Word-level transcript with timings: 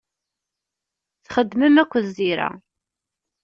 Txeddmem 1.23 1.75
akked 1.81 2.05
Zira. 2.15 2.49